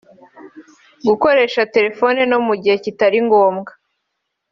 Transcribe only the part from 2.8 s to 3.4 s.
kitari